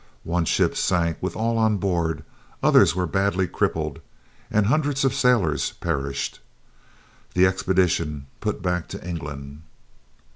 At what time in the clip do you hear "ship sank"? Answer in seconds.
0.45-1.21